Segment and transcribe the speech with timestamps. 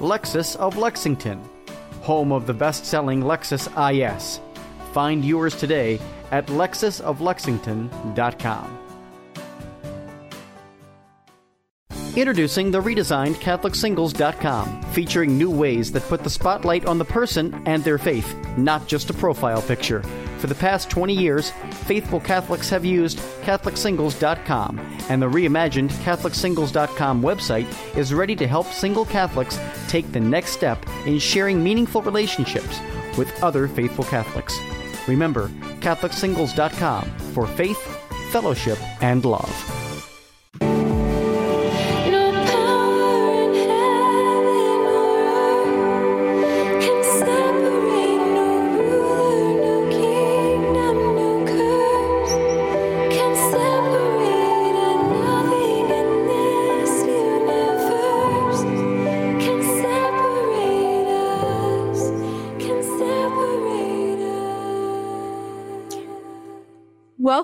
[0.00, 1.40] Lexus of Lexington,
[2.02, 4.40] home of the best selling Lexus IS.
[4.92, 8.78] Find yours today at lexusoflexington.com.
[12.16, 17.82] Introducing the redesigned CatholicSingles.com, featuring new ways that put the spotlight on the person and
[17.82, 20.00] their faith, not just a profile picture.
[20.44, 21.52] For the past 20 years,
[21.86, 29.06] faithful Catholics have used CatholicSingles.com, and the reimagined CatholicSingles.com website is ready to help single
[29.06, 32.78] Catholics take the next step in sharing meaningful relationships
[33.16, 34.60] with other faithful Catholics.
[35.08, 35.48] Remember,
[35.80, 37.80] CatholicSingles.com for faith,
[38.30, 39.83] fellowship, and love.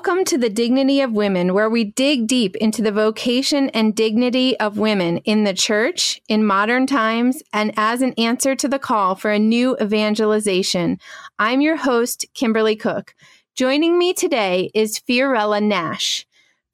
[0.02, 4.58] Welcome to the Dignity of Women, where we dig deep into the vocation and dignity
[4.58, 9.14] of women in the church, in modern times, and as an answer to the call
[9.14, 10.98] for a new evangelization.
[11.38, 13.14] I'm your host, Kimberly Cook.
[13.54, 16.26] Joining me today is Fiorella Nash.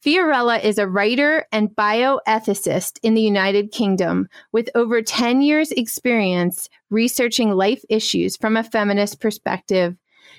[0.05, 6.69] Fiorella is a writer and bioethicist in the United Kingdom with over 10 years' experience
[6.91, 9.97] researching life issues from a feminist perspective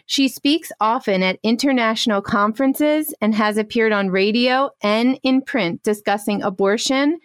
[0.07, 6.41] she speaks often at international conferences and has appeared on radio and in print discussing
[6.41, 7.19] abortion,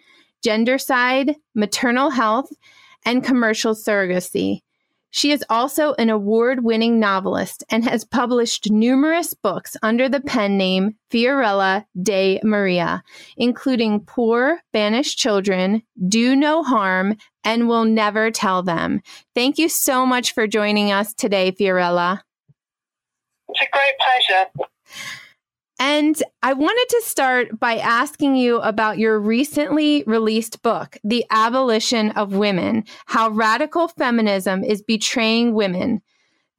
[0.45, 2.51] gendercide, maternal health,
[3.05, 4.59] and commercial surrogacy.
[5.11, 10.57] She is also an award winning novelist and has published numerous books under the pen
[10.57, 13.03] name Fiorella de Maria,
[13.37, 17.15] including Poor Banished Children, Do No Harm,
[17.45, 19.01] and We'll Never Tell Them.
[19.35, 22.21] Thank you so much for joining us today, Fiorella.
[23.63, 24.67] A great pleasure.
[25.79, 32.11] And I wanted to start by asking you about your recently released book, The Abolition
[32.11, 36.01] of Women How Radical Feminism is Betraying Women.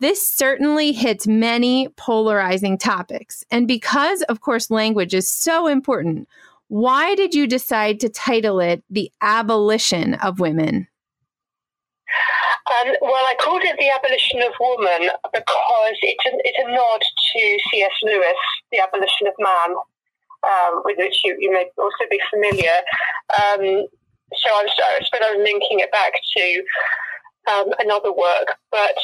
[0.01, 3.45] This certainly hits many polarizing topics.
[3.51, 6.27] And because, of course, language is so important,
[6.69, 10.89] why did you decide to title it The Abolition of Women?
[12.65, 17.03] Um, well, I called it The Abolition of Woman because it's a, it's a nod
[17.05, 17.93] to C.S.
[18.03, 18.41] Lewis,
[18.73, 19.77] The Abolition of Man,
[20.49, 22.81] um, with which you, you may also be familiar.
[23.37, 23.85] Um,
[24.33, 26.47] so I was, I was linking it back to
[27.53, 28.97] um, another work, but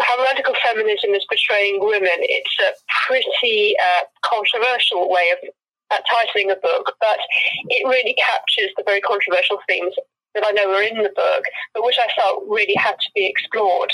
[0.00, 2.72] how radical feminism is betraying women, it's a
[3.06, 5.38] pretty uh, controversial way of
[5.92, 7.18] uh, titling a book, but
[7.68, 9.94] it really captures the very controversial themes
[10.36, 13.26] that I know are in the book, but which I felt really had to be
[13.26, 13.90] explored.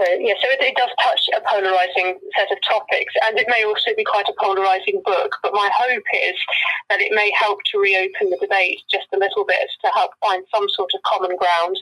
[0.00, 3.64] So, yeah, so it, it, does touch a polarizing set of topics, and it may
[3.64, 5.32] also be quite a polarizing book.
[5.42, 6.36] But my hope is
[6.90, 10.44] that it may help to reopen the debate just a little bit to help find
[10.54, 11.78] some sort of common ground.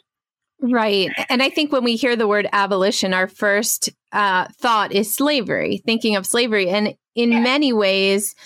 [0.61, 1.11] Right.
[1.29, 5.83] And I think when we hear the word abolition, our first uh, thought is slavery,
[5.85, 6.69] thinking of slavery.
[6.69, 7.41] And in yeah.
[7.41, 8.37] many ways,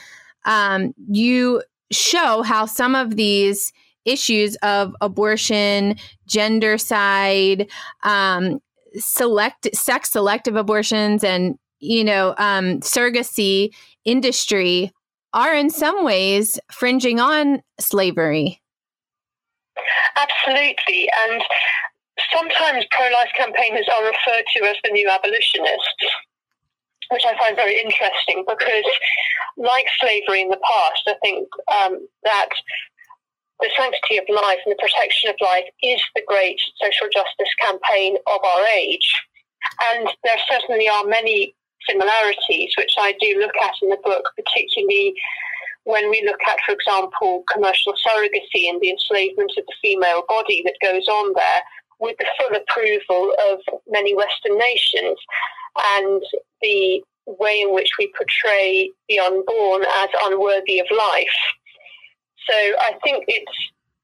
[0.46, 1.62] um, you
[1.92, 3.70] show how some of these
[4.08, 5.96] issues of abortion,
[6.28, 7.68] gendercide,
[8.02, 8.60] um,
[8.94, 13.70] select sex selective abortions, and you know um, surrogacy
[14.04, 14.92] industry
[15.34, 18.60] are in some ways fringing on slavery.
[20.16, 21.42] Absolutely, and
[22.32, 26.04] sometimes pro-life campaigners are referred to as the new abolitionists
[27.10, 28.84] which I find very interesting because,
[29.56, 32.48] like slavery in the past, I think um, that
[33.60, 38.16] the sanctity of life and the protection of life is the great social justice campaign
[38.26, 39.12] of our age.
[39.92, 41.54] And there certainly are many
[41.88, 45.14] similarities, which I do look at in the book, particularly
[45.84, 50.62] when we look at, for example, commercial surrogacy and the enslavement of the female body
[50.64, 51.62] that goes on there
[52.00, 53.58] with the full approval of
[53.88, 55.18] many Western nations
[55.96, 56.22] and
[56.62, 61.38] the way in which we portray the unborn as unworthy of life.
[62.48, 63.58] So I think it's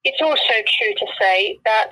[0.05, 1.91] it's also true to say that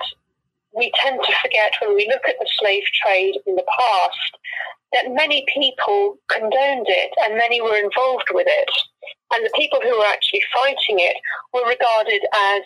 [0.75, 4.37] we tend to forget when we look at the slave trade in the past
[4.93, 8.69] that many people condoned it and many were involved with it.
[9.33, 11.17] And the people who were actually fighting it
[11.53, 12.21] were regarded
[12.53, 12.61] as,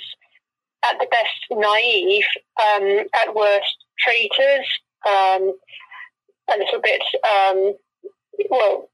[0.91, 2.25] at the best, naive,
[2.61, 4.67] um, at worst, traitors,
[5.07, 5.53] um,
[6.53, 7.73] a little bit, um,
[8.49, 8.89] well,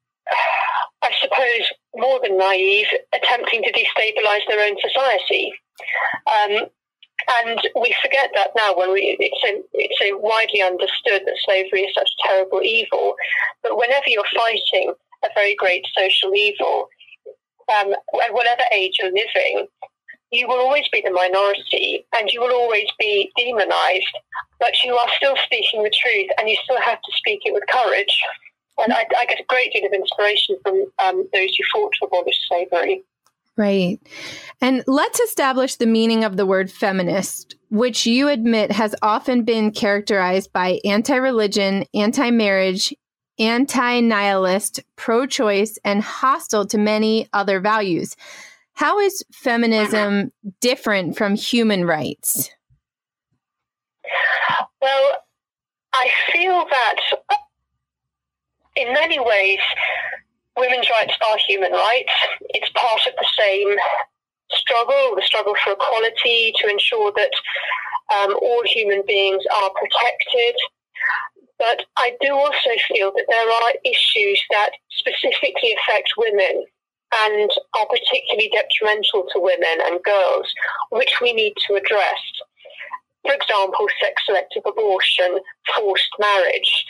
[1.01, 5.53] I suppose more than naive, attempting to destabilize their own society.
[6.27, 6.67] Um,
[7.39, 11.95] and we forget that now when we, it's, a, it's widely understood that slavery is
[11.95, 13.15] such a terrible evil.
[13.61, 14.93] But whenever you're fighting
[15.23, 16.87] a very great social evil,
[17.79, 19.67] um, at whatever age you're living,
[20.31, 24.17] you will always be the minority and you will always be demonized,
[24.59, 27.63] but you are still speaking the truth and you still have to speak it with
[27.71, 28.17] courage.
[28.77, 32.05] And I, I get a great deal of inspiration from um, those who fought to
[32.05, 33.03] abolish slavery.
[33.55, 33.99] Right.
[34.61, 39.71] And let's establish the meaning of the word feminist, which you admit has often been
[39.71, 42.93] characterized by anti religion, anti marriage,
[43.37, 48.15] anti nihilist, pro choice, and hostile to many other values.
[48.73, 52.49] How is feminism different from human rights?
[54.81, 55.11] Well,
[55.93, 56.95] I feel that
[58.75, 59.59] in many ways,
[60.57, 62.13] women's rights are human rights.
[62.49, 63.75] It's part of the same
[64.51, 67.31] struggle, the struggle for equality to ensure that
[68.15, 70.55] um, all human beings are protected.
[71.59, 76.65] But I do also feel that there are issues that specifically affect women
[77.25, 80.51] and are particularly detrimental to women and girls,
[80.89, 82.19] which we need to address.
[83.25, 85.39] For example, sex selective abortion,
[85.75, 86.85] forced marriage,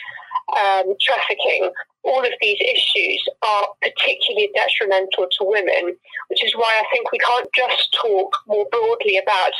[0.52, 1.70] um, trafficking,
[2.02, 5.96] all of these issues are particularly detrimental to women,
[6.28, 9.52] which is why I think we can't just talk more broadly about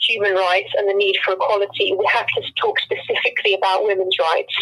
[0.00, 1.94] human rights and the need for equality.
[1.96, 4.54] We have to talk specifically about women's rights.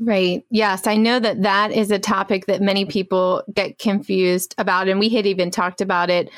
[0.00, 0.44] Right.
[0.50, 0.86] Yes.
[0.86, 4.88] I know that that is a topic that many people get confused about.
[4.88, 6.30] And we had even talked about it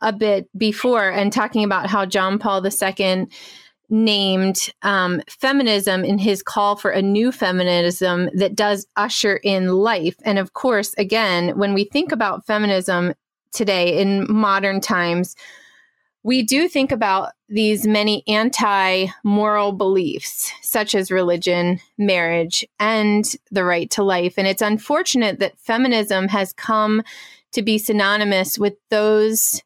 [0.00, 3.26] a bit before and talking about how John Paul II
[3.92, 10.16] named um, feminism in his call for a new feminism that does usher in life.
[10.24, 13.12] And of course, again, when we think about feminism
[13.52, 15.36] today in modern times,
[16.22, 23.64] we do think about these many anti moral beliefs, such as religion, marriage, and the
[23.64, 24.34] right to life.
[24.38, 27.02] And it's unfortunate that feminism has come
[27.52, 29.62] to be synonymous with those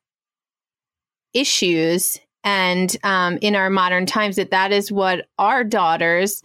[1.33, 6.43] issues and um, in our modern times that that is what our daughters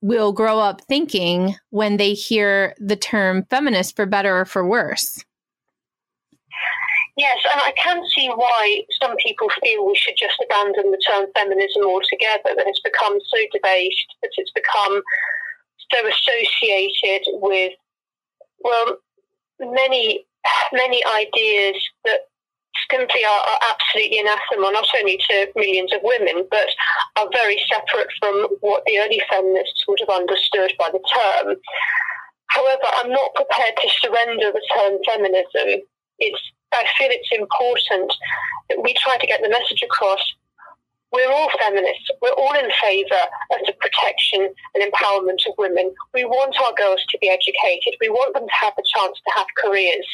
[0.00, 5.22] will grow up thinking when they hear the term feminist for better or for worse.
[7.18, 11.26] Yes, and I can see why some people feel we should just abandon the term
[11.36, 15.02] feminism altogether, that it's become so debased, that it's become
[15.92, 17.72] so associated with,
[18.60, 18.98] well,
[19.60, 20.24] many,
[20.72, 22.20] many ideas that
[22.90, 26.68] simply are, are absolutely anathema not only to millions of women, but
[27.16, 31.56] are very separate from what the early feminists would have understood by the term.
[32.48, 35.84] However, I'm not prepared to surrender the term feminism.
[36.18, 36.40] It's,
[36.72, 38.12] I feel it's important
[38.68, 40.20] that we try to get the message across
[41.12, 42.10] we're all feminists.
[42.20, 43.22] We're all in favour
[43.52, 45.94] of the protection and empowerment of women.
[46.12, 47.94] We want our girls to be educated.
[48.00, 50.06] We want them to have a chance to have careers.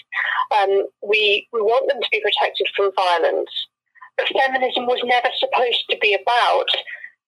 [0.60, 3.50] Um, we, we want them to be protected from violence.
[4.16, 6.68] But feminism was never supposed to be about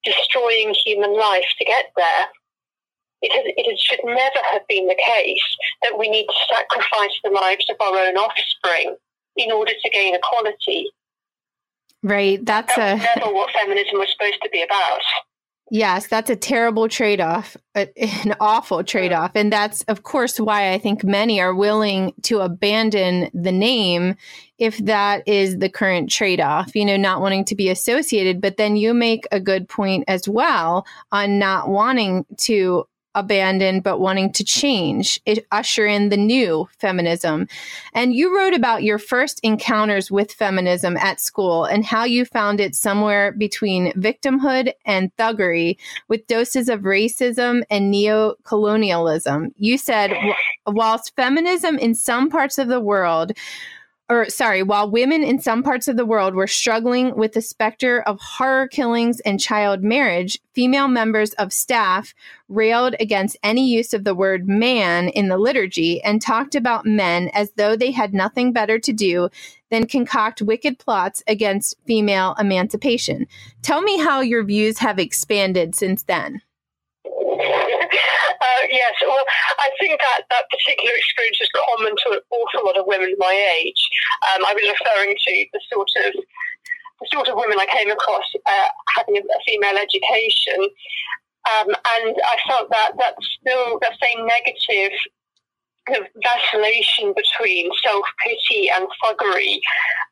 [0.05, 2.27] destroying human life to get there.
[3.23, 5.49] It, has, it should never have been the case
[5.83, 8.95] that we need to sacrifice the lives of our own offspring
[9.37, 10.91] in order to gain equality.
[12.07, 12.39] Right.
[12.45, 15.01] That's that a never what feminism was supposed to be about.
[15.73, 18.87] Yes, that's a terrible trade off, an awful mm.
[18.87, 19.33] trade off.
[19.35, 24.15] And that's, of course, why I think many are willing to abandon the name
[24.59, 28.41] if that is the current trade off, you know, not wanting to be associated.
[28.41, 32.87] But then you make a good point as well on not wanting to
[33.17, 37.49] abandon but wanting to change, it usher in the new feminism.
[37.93, 42.61] And you wrote about your first encounters with feminism at school and how you found
[42.61, 49.53] it somewhere between victimhood and thuggery with doses of racism and neo-colonialism.
[49.57, 50.13] You said
[50.67, 53.33] whilst feminism in some parts of the world
[54.09, 58.03] or sorry, while women in some parts of the world were struggling with the specter
[58.03, 62.15] of honor killings and child marriage, female members of staff
[62.49, 67.29] railed against any use of the word man in the liturgy and talked about men
[67.35, 69.29] as though they had nothing better to do
[69.71, 73.27] than concoct wicked plots against female emancipation.
[73.63, 76.41] Tell me how your views have expanded since then.
[77.97, 79.25] Uh, yes, well,
[79.59, 83.35] I think that that particular experience is common to an awful lot of women my
[83.61, 83.83] age.
[84.33, 86.13] Um, I was referring to the sort of
[87.01, 90.61] the sort of women I came across uh, having a, a, female education,
[91.53, 94.97] um, and I felt that that's still the same negative
[95.91, 99.61] of vacillation between self pity and thuggery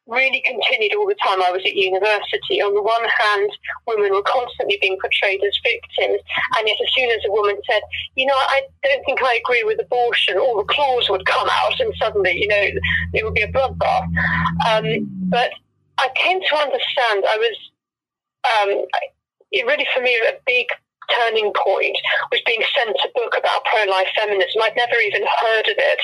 [0.06, 2.60] really continued all the time I was at university.
[2.60, 3.50] On the one hand,
[3.86, 6.20] women were constantly being portrayed as victims,
[6.58, 7.80] and yet as soon as a woman said,
[8.14, 11.80] you know, I don't think I agree with abortion, all the claws would come out,
[11.80, 12.68] and suddenly, you know,
[13.14, 14.08] it would be a bloodbath.
[14.68, 15.50] Um, but
[15.98, 17.56] I came to understand I was,
[18.44, 18.86] um,
[19.52, 20.66] it really for me, a big
[21.10, 21.96] turning point
[22.30, 24.62] was being sent a book about pro-life feminism.
[24.62, 26.02] I'd never even heard of it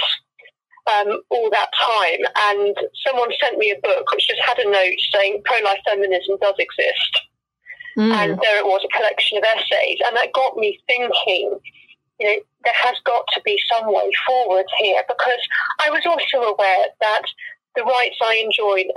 [0.90, 2.76] um, all that time, and
[3.06, 7.12] someone sent me a book which just had a note saying pro-life feminism does exist.
[7.98, 8.12] Mm.
[8.14, 11.58] And there it was, a collection of essays, and that got me thinking.
[12.20, 15.40] You know, there has got to be some way forward here because
[15.82, 17.22] I was also aware that
[17.76, 18.92] the rights I enjoyed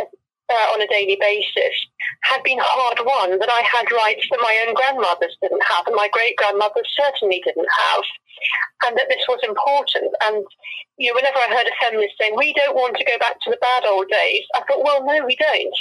[0.50, 1.88] uh, on a daily basis
[2.24, 5.96] had been hard won, that I had rights that my own grandmothers didn't have and
[5.96, 8.03] my great grandmothers certainly didn't have,
[8.88, 10.12] and that this was important.
[10.27, 10.46] And
[10.98, 13.51] you know, whenever I heard a feminist saying, we don't want to go back to
[13.51, 15.80] the bad old days, I thought, well, no, we don't.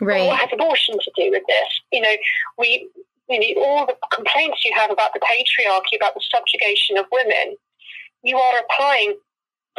[0.00, 0.26] Right.
[0.26, 1.70] What has abortion to do with this?
[1.92, 2.16] You know,
[2.58, 2.88] we,
[3.28, 7.56] you know, all the complaints you have about the patriarchy, about the subjugation of women,
[8.22, 9.14] you are applying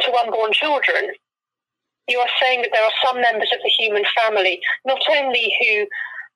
[0.00, 1.12] to unborn children
[2.08, 5.86] you are saying that there are some members of the human family, not only who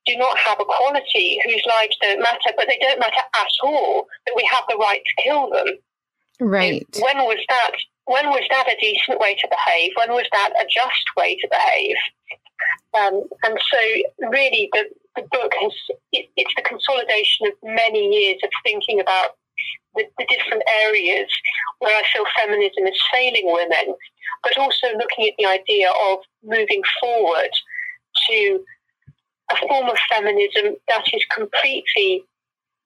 [0.07, 4.35] do not have equality, whose lives don't matter, but they don't matter at all, that
[4.37, 5.67] we have the right to kill them.
[6.41, 6.87] Right.
[7.01, 7.73] When was that?
[8.05, 9.93] When was that a decent way to behave?
[9.97, 11.97] When was that a just way to behave?
[12.95, 14.85] Um, and so, really, the,
[15.17, 15.73] the book has
[16.13, 19.31] it, it's the consolidation of many years of thinking about
[19.95, 21.29] the, the different areas
[21.79, 23.95] where I feel feminism is failing women,
[24.43, 27.51] but also looking at the idea of moving forward
[28.29, 28.65] to
[29.51, 32.25] a form of feminism that is completely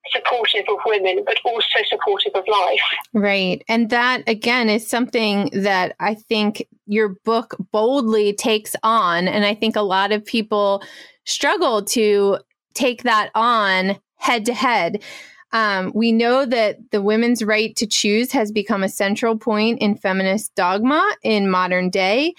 [0.08, 2.80] supportive of women, but also supportive of life.
[3.12, 3.62] Right.
[3.68, 9.28] And that, again, is something that I think your book boldly takes on.
[9.28, 10.82] And I think a lot of people
[11.24, 12.38] struggle to
[12.74, 15.02] take that on head to head.
[15.52, 19.96] Um, we know that the women's right to choose has become a central point in
[19.96, 22.34] feminist dogma in modern day.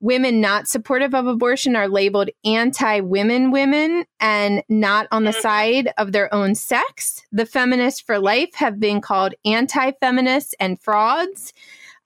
[0.00, 5.40] Women not supportive of abortion are labeled anti women women and not on the mm-hmm.
[5.40, 7.22] side of their own sex.
[7.32, 11.54] The feminists for life have been called anti feminists and frauds.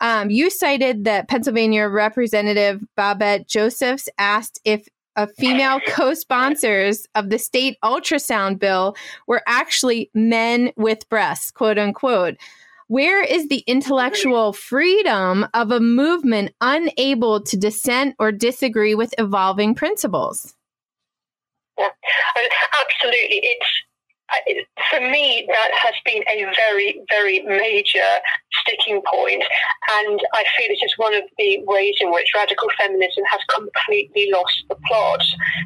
[0.01, 4.89] Um, you cited that Pennsylvania Representative Babette Josephs asked if
[5.19, 8.97] of female co sponsors of the state ultrasound bill
[9.27, 12.37] were actually men with breasts, quote unquote.
[12.87, 19.75] Where is the intellectual freedom of a movement unable to dissent or disagree with evolving
[19.75, 20.55] principles?
[21.79, 21.89] Yeah,
[22.81, 23.41] absolutely.
[23.43, 23.67] It's
[24.91, 28.11] for me, that has been a very, very major
[28.61, 29.43] sticking point,
[30.01, 34.31] and I feel it is one of the ways in which radical feminism has completely
[34.33, 35.23] lost the plot.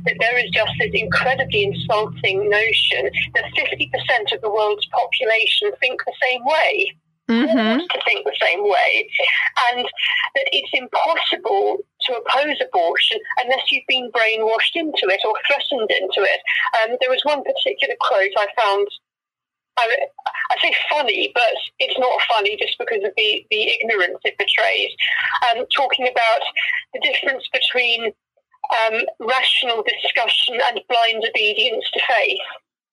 [0.07, 6.01] That there is just this incredibly insulting notion that 50% of the world's population think
[6.05, 6.95] the same way
[7.29, 7.79] mm-hmm.
[7.79, 9.09] to think the same way,
[9.73, 9.85] and
[10.35, 16.23] that it's impossible to oppose abortion unless you've been brainwashed into it or threatened into
[16.23, 16.41] it.
[16.83, 18.89] Um, there was one particular quote I found.
[19.79, 19.89] I,
[20.51, 24.91] I say funny, but it's not funny just because of the, the ignorance it betrays.
[25.49, 26.43] Um, talking about
[26.93, 28.13] the difference between
[28.71, 32.39] um, rational discussion and blind obedience to faith.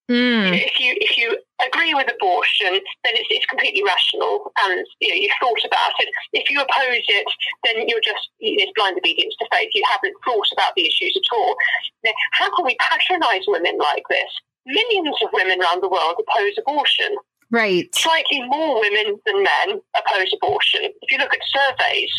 [0.09, 0.57] Mm.
[0.57, 5.19] If you if you agree with abortion, then it's, it's completely rational, and you know
[5.21, 6.09] you've thought about it.
[6.33, 7.27] If you oppose it,
[7.63, 9.69] then you're just it's blind obedience to faith.
[9.77, 11.55] You haven't thought about the issues at all.
[12.03, 14.31] Now, how can we patronise women like this?
[14.65, 17.13] Millions of women around the world oppose abortion.
[17.51, 17.93] Right.
[17.93, 20.89] Slightly more women than men oppose abortion.
[21.01, 22.13] If you look at surveys,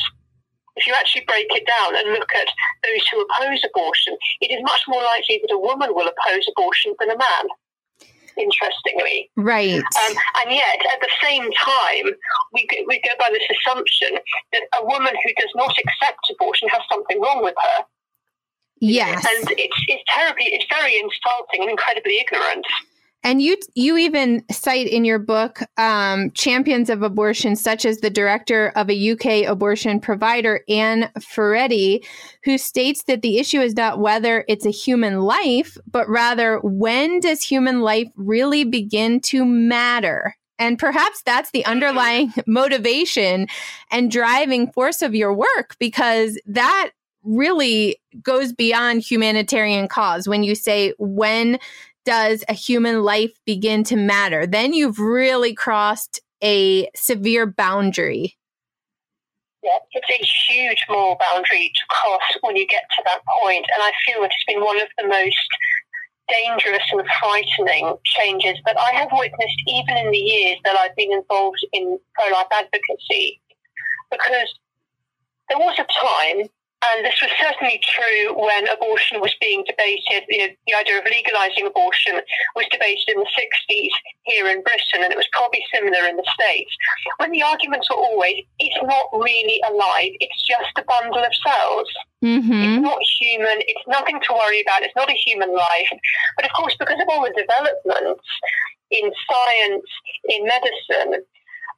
[0.77, 2.49] if you actually break it down and look at
[2.87, 6.95] those who oppose abortion, it is much more likely that a woman will oppose abortion
[6.99, 7.45] than a man.
[8.41, 9.31] Interestingly.
[9.37, 9.77] Right.
[9.79, 12.15] Um, and yet, at the same time,
[12.53, 14.19] we go, we go by this assumption
[14.53, 17.85] that a woman who does not accept abortion has something wrong with her.
[18.81, 19.27] Yes.
[19.37, 22.67] And it's, it's terribly, it's very insulting and incredibly ignorant.
[23.23, 28.09] And you you even cite in your book um, champions of abortion, such as the
[28.09, 32.05] director of a UK abortion provider, Ann Furedi,
[32.45, 37.21] who states that the issue is not whether it's a human life, but rather when
[37.21, 40.35] does human life really begin to matter?
[40.59, 43.49] And perhaps that's the underlying motivation
[43.91, 46.91] and driving force of your work, because that
[47.23, 51.59] really goes beyond humanitarian cause when you say when
[52.05, 54.47] does a human life begin to matter?
[54.47, 58.37] Then you've really crossed a severe boundary.
[59.63, 63.83] Yeah, it's a huge moral boundary to cross when you get to that point, and
[63.83, 65.37] I feel it's been one of the most
[66.29, 71.13] dangerous and frightening changes that I have witnessed even in the years that I've been
[71.13, 73.43] involved in pro-life advocacy,
[74.11, 74.55] because
[75.51, 76.49] there was a time
[76.81, 80.25] and this was certainly true when abortion was being debated.
[80.29, 82.21] You know, the idea of legalizing abortion
[82.57, 83.93] was debated in the 60s
[84.25, 86.73] here in Britain, and it was probably similar in the States.
[87.19, 91.89] When the arguments were always, it's not really alive, it's just a bundle of cells.
[92.25, 92.53] Mm-hmm.
[92.53, 95.93] It's not human, it's nothing to worry about, it's not a human life.
[96.37, 98.25] But of course, because of all the developments
[98.91, 99.89] in science,
[100.29, 101.25] in medicine,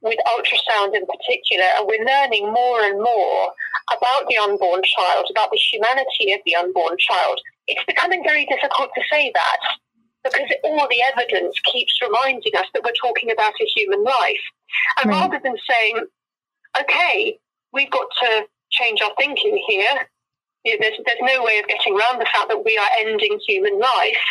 [0.03, 3.53] with ultrasound in particular, and we're learning more and more
[3.91, 7.41] about the unborn child, about the humanity of the unborn child.
[7.67, 9.61] It's becoming very difficult to say that
[10.25, 14.45] because all the evidence keeps reminding us that we're talking about a human life.
[15.01, 15.21] And right.
[15.21, 16.07] rather than saying,
[16.81, 17.39] okay,
[17.73, 20.07] we've got to change our thinking here,
[20.65, 23.39] you know, there's, there's no way of getting around the fact that we are ending
[23.47, 24.25] human life,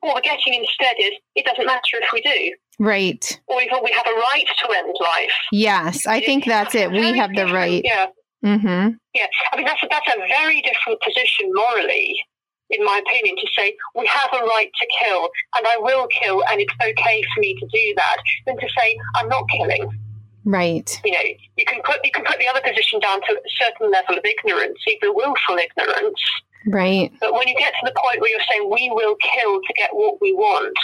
[0.00, 2.56] what we're getting instead is it doesn't matter if we do.
[2.78, 3.40] Right.
[3.46, 5.32] Or even we have a right to end life.
[5.52, 6.90] Yes, I think that's it.
[6.90, 7.82] We have the right.
[7.84, 8.06] Yeah.
[8.44, 8.96] Mm-hmm.
[9.14, 9.26] Yeah.
[9.52, 12.16] I mean, that's a, that's a very different position morally,
[12.70, 16.44] in my opinion, to say we have a right to kill and I will kill
[16.50, 18.16] and it's okay for me to do that,
[18.46, 19.88] than to say I'm not killing.
[20.44, 21.00] Right.
[21.04, 21.22] You know,
[21.56, 24.24] you can put you can put the other position down to a certain level of
[24.24, 26.22] ignorance, even willful ignorance.
[26.68, 27.10] Right.
[27.20, 29.90] But when you get to the point where you're saying we will kill to get
[29.92, 30.76] what we want,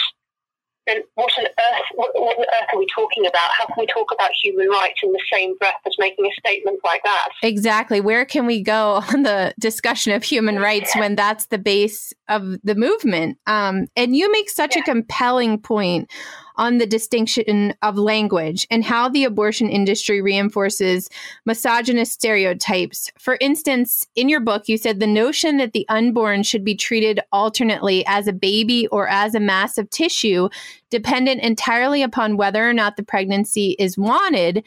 [0.87, 3.49] then what on earth what, what, on earth are we talking about?
[3.57, 6.79] How can we talk about human rights in the same breath as making a statement
[6.83, 7.29] like that?
[7.41, 8.01] Exactly.
[8.01, 12.57] Where can we go on the discussion of human rights when that's the base of
[12.63, 13.37] the movement?
[13.47, 14.81] Um, and you make such yeah.
[14.81, 16.11] a compelling point
[16.55, 21.09] on the distinction of language and how the abortion industry reinforces
[21.45, 23.11] misogynist stereotypes.
[23.17, 27.19] For instance, in your book, you said the notion that the unborn should be treated
[27.31, 30.49] alternately as a baby or as a mass of tissue,
[30.89, 34.63] dependent entirely upon whether or not the pregnancy is wanted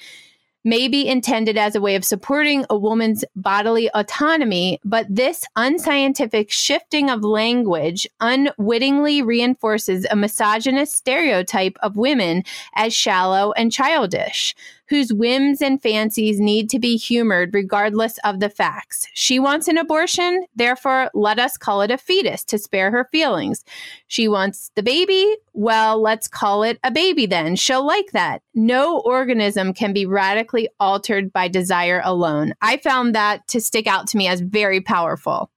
[0.67, 6.51] may be intended as a way of supporting a woman's bodily autonomy, but this unscientific
[6.51, 12.43] shifting of language unwittingly reinforces a misogynist stereotype of women
[12.75, 14.57] as shallow and childish
[14.89, 19.07] whose whims and fancies need to be humored regardless of the facts.
[19.15, 23.65] She wants an abortion, therefore, let us call it a fetus to spare her feelings.
[24.09, 27.57] She wants the baby, well, let's call it a baby then.
[27.57, 28.43] She'll like that.
[28.55, 32.55] No organism can be radically altered by desire alone.
[32.63, 35.51] I found that to stick out to me as very powerful.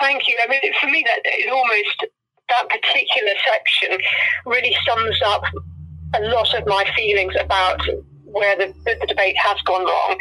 [0.00, 0.36] Thank you.
[0.42, 2.06] I mean, for me, that is almost
[2.48, 3.98] that particular section
[4.46, 5.42] really sums up
[6.14, 7.80] a lot of my feelings about
[8.32, 10.12] where the, the, debate has gone wrong.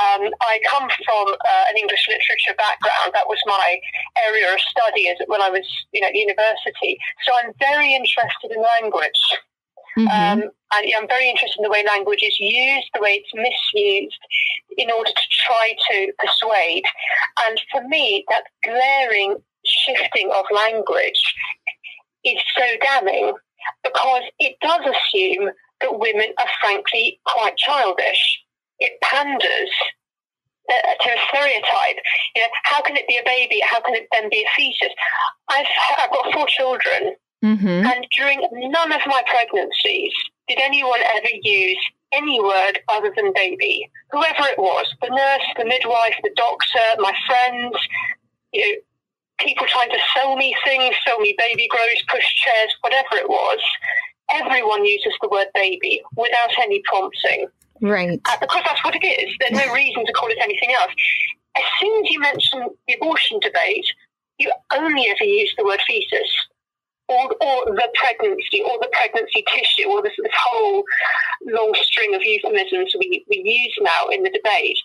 [0.00, 3.12] Um, I come from uh, an English literature background.
[3.12, 3.78] That was my
[4.26, 6.98] area of study when I was you know, at university.
[7.26, 9.22] So I'm very interested in language.
[9.98, 10.08] Mm-hmm.
[10.08, 14.20] Um, and I'm very interested in the way language is used, the way it's misused
[14.76, 16.84] in order to try to persuade.
[17.46, 21.20] And for me, that glaring shifting of language
[22.24, 23.32] is so damning
[23.82, 25.50] because it does assume
[25.80, 28.42] that women are frankly quite childish.
[28.80, 29.70] It panders
[30.70, 31.98] uh, to a stereotype.
[32.36, 33.60] You know, how can it be a baby?
[33.64, 34.94] How can it then be a fetus?
[35.48, 35.66] I've,
[35.98, 37.86] I've got four children, mm-hmm.
[37.86, 40.12] and during none of my pregnancies
[40.46, 41.78] did anyone ever use
[42.12, 43.90] any word other than baby.
[44.10, 47.76] Whoever it was, the nurse, the midwife, the doctor, my friends,
[48.52, 48.80] you know,
[49.38, 53.60] people trying to sell me things, sell me baby grows, push chairs, whatever it was,
[54.32, 57.46] everyone uses the word baby without any prompting.
[57.80, 58.20] Right.
[58.24, 59.34] Uh, because that's what it is.
[59.40, 60.92] There's no reason to call it anything else.
[61.56, 63.86] As soon as you mention the abortion debate,
[64.38, 66.30] you only ever use the word fetus.
[67.08, 70.84] or, or the pregnancy, or the pregnancy tissue, or this, this whole
[71.46, 74.78] long string of euphemisms we, we use now in the debate.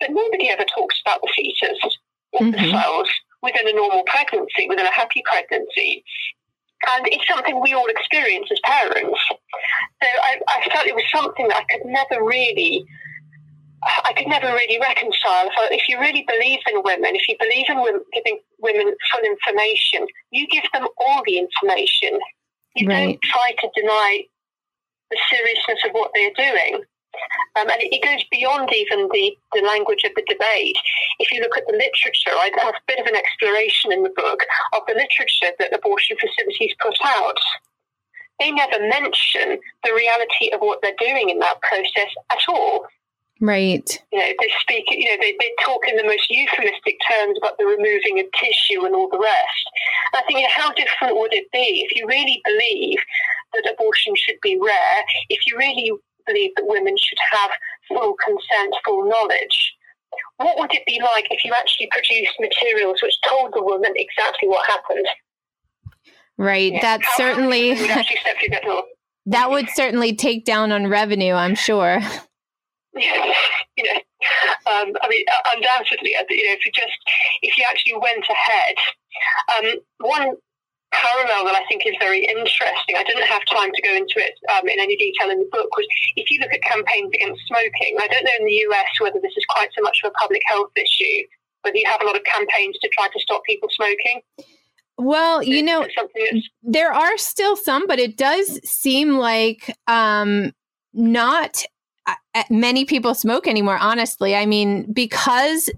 [0.00, 1.98] But nobody ever talks about the fetus
[2.32, 2.50] or mm-hmm.
[2.52, 3.08] the cells
[3.46, 6.02] within a normal pregnancy, within a happy pregnancy.
[6.90, 9.20] And it's something we all experience as parents.
[9.30, 12.84] So I, I felt it was something that I could never really
[14.04, 15.48] I could never really reconcile.
[15.70, 20.06] If you really believe in women, if you believe in women, giving women full information,
[20.30, 22.18] you give them all the information.
[22.74, 23.06] You right.
[23.06, 24.24] don't try to deny
[25.10, 26.82] the seriousness of what they're doing.
[27.58, 30.76] Um, and it, goes beyond even the, the language of the debate.
[31.18, 34.14] If you look at the literature, I have a bit of an exploration in the
[34.14, 34.40] book
[34.74, 37.38] of the literature that abortion facilities put out.
[38.38, 42.86] They never mention the reality of what they're doing in that process at all.
[43.40, 44.02] Right.
[44.12, 47.58] You know, they speak, you know, they, they talk in the most euphemistic terms about
[47.58, 49.64] the removing of tissue and all the rest.
[50.12, 52.98] And I think, you know, how different would it be if you really believe
[53.52, 55.92] that abortion should be rare, if you really
[56.26, 57.50] believe that women should have
[57.88, 59.74] full consent, full knowledge?
[60.38, 64.48] What would it be like if you actually produced materials which told the woman exactly
[64.48, 65.06] what happened?
[66.38, 66.72] Right.
[66.72, 66.80] Yeah.
[66.82, 67.74] That's how certainly.
[69.26, 72.00] that would certainly take down on revenue, I'm sure.
[72.96, 73.12] you
[73.84, 74.00] know,
[74.66, 76.96] um, I mean, undoubtedly, uh, you know, if you just
[77.42, 78.76] if you actually went ahead,
[79.56, 80.36] um, one
[80.92, 82.96] parallel that I think is very interesting.
[82.96, 85.68] I didn't have time to go into it um, in any detail in the book.
[85.76, 89.18] Was if you look at campaigns against smoking, I don't know in the US whether
[89.20, 91.26] this is quite so much of a public health issue,
[91.62, 94.20] whether you have a lot of campaigns to try to stop people smoking.
[94.98, 95.86] Well, you know,
[96.62, 100.52] there are still some, but it does seem like um,
[100.94, 101.64] not
[102.50, 104.34] many people smoke anymore, honestly.
[104.36, 105.70] I mean, because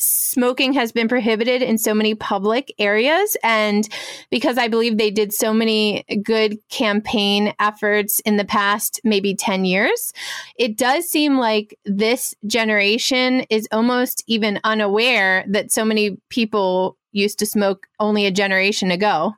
[0.00, 3.88] smoking has been prohibited in so many public areas and
[4.30, 9.64] because I believe they did so many good campaign efforts in the past maybe 10
[9.64, 10.12] years,
[10.56, 17.38] it does seem like this generation is almost even unaware that so many people used
[17.40, 19.34] to smoke only a generation ago.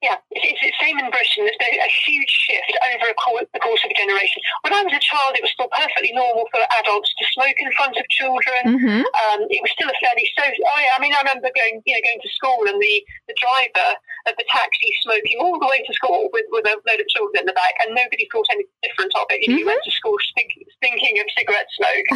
[0.00, 1.44] Yeah, it's, the same in Britain.
[1.44, 4.40] There's been a huge shift over course, the course of a generation.
[4.64, 7.68] When I was a child, it was still perfectly normal for adults to smoke in
[7.76, 8.80] front of children.
[8.80, 9.04] Mm-hmm.
[9.04, 10.48] Um, it was still a fairly so.
[10.48, 12.96] Oh yeah, I mean, I remember going, you know, going to school and the,
[13.28, 13.88] the driver
[14.24, 17.44] of the taxi smoking all the way to school with, with a load of children
[17.44, 19.44] in the back, and nobody thought any different of it.
[19.44, 19.58] You, mm-hmm.
[19.60, 22.08] you went to school thinking, thinking of cigarette smoke.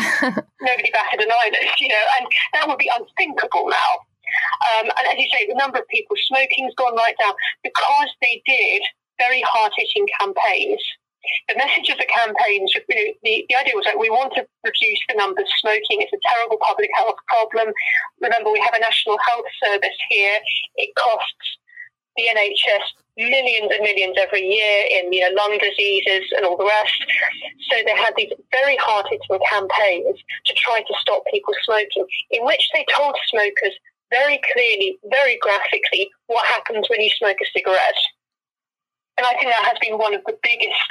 [0.65, 2.25] nobody batted an eyelid, you know, and
[2.57, 4.09] that would be unthinkable now.
[4.75, 8.11] Um, and as you say, the number of people smoking has gone right down because
[8.21, 8.83] they did
[9.19, 10.83] very hard hitting campaigns.
[11.49, 14.45] The message of the campaigns, you know, the, the idea was that we want to
[14.61, 16.05] reduce the numbers of smoking.
[16.05, 17.73] It's a terrible public health problem.
[18.21, 20.37] Remember, we have a national health service here.
[20.77, 21.49] It costs
[22.17, 22.85] the NHS
[23.17, 26.99] millions and millions every year in you know lung diseases and all the rest.
[27.71, 32.45] So they had these very hard hitting campaigns to try to stop people smoking, in
[32.45, 33.75] which they told smokers
[34.11, 38.03] very clearly, very graphically, what happens when you smoke a cigarette.
[39.17, 40.89] And I think that has been one of the biggest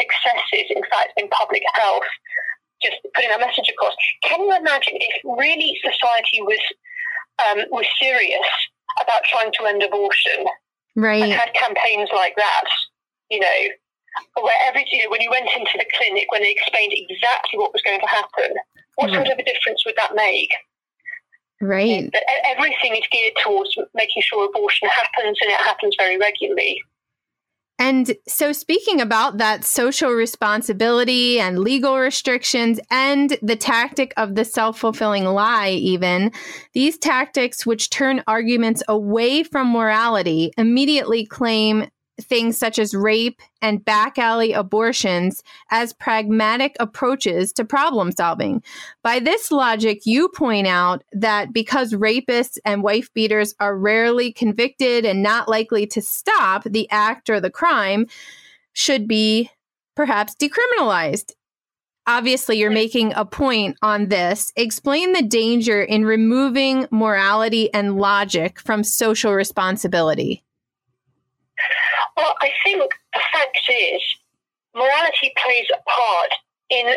[0.00, 2.08] successes, in fact, in public health,
[2.82, 3.94] just putting that message across.
[4.24, 6.60] Can you imagine if really society was
[7.44, 8.48] um, was serious
[9.00, 10.46] about trying to end abortion,
[10.94, 11.22] right?
[11.22, 12.68] And had campaigns like that,
[13.30, 13.60] you know,
[14.40, 17.72] where every you know, when you went into the clinic, when they explained exactly what
[17.72, 18.56] was going to happen,
[18.96, 20.50] what sort of a difference would that make?
[21.60, 22.10] Right.
[22.44, 26.82] Everything is geared towards making sure abortion happens and it happens very regularly.
[27.78, 34.46] And so, speaking about that social responsibility and legal restrictions and the tactic of the
[34.46, 36.32] self fulfilling lie, even,
[36.72, 41.88] these tactics, which turn arguments away from morality, immediately claim
[42.20, 48.62] things such as rape and back alley abortions as pragmatic approaches to problem solving.
[49.02, 55.04] By this logic, you point out that because rapists and wife beaters are rarely convicted
[55.04, 58.06] and not likely to stop, the act or the crime
[58.72, 59.50] should be
[59.94, 61.32] perhaps decriminalized.
[62.08, 64.52] Obviously, you're making a point on this.
[64.54, 70.44] Explain the danger in removing morality and logic from social responsibility.
[72.16, 72.80] Well, I think
[73.12, 74.02] the fact is,
[74.74, 76.32] morality plays a part
[76.70, 76.94] in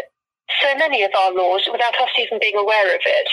[0.62, 3.30] so many of our laws without us even being aware of it.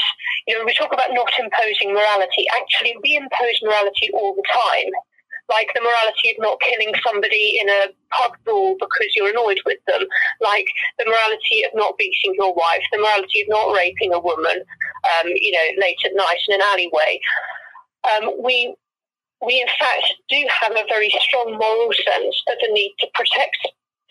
[0.46, 2.46] You know, we talk about not imposing morality.
[2.54, 4.90] Actually, we impose morality all the time.
[5.48, 9.78] Like the morality of not killing somebody in a pub brawl because you're annoyed with
[9.86, 10.02] them.
[10.40, 10.66] Like
[10.98, 12.82] the morality of not beating your wife.
[12.90, 16.66] The morality of not raping a woman, um, you know, late at night in an
[16.72, 17.20] alleyway.
[18.10, 18.74] Um, we
[19.44, 23.58] we in fact do have a very strong moral sense of the need to protect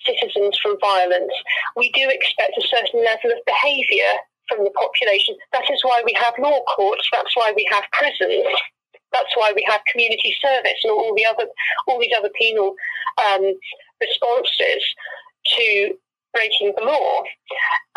[0.05, 1.33] citizens from violence.
[1.75, 5.35] We do expect a certain level of behaviour from the population.
[5.51, 7.09] That is why we have law courts.
[7.11, 8.45] That's why we have prisons.
[9.11, 11.47] That's why we have community service and all the other
[11.87, 12.75] all these other penal
[13.25, 13.53] um,
[14.01, 14.83] responses
[15.57, 15.95] to
[16.33, 17.23] breaking the law.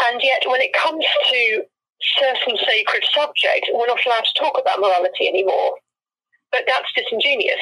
[0.06, 1.64] And yet, when it comes to
[2.00, 5.74] certain sacred subjects, we're not allowed to talk about morality anymore.
[6.50, 7.56] But that's disingenuous.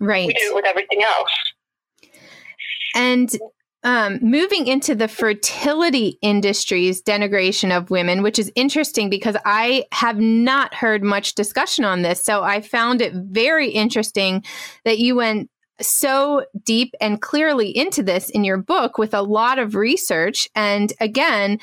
[0.00, 0.26] Right.
[0.26, 1.30] We do it with everything else.
[2.94, 3.30] And
[3.84, 10.18] um, moving into the fertility industry's denigration of women, which is interesting because I have
[10.18, 12.22] not heard much discussion on this.
[12.22, 14.44] So I found it very interesting
[14.84, 15.50] that you went
[15.80, 20.48] so deep and clearly into this in your book with a lot of research.
[20.54, 21.58] And again,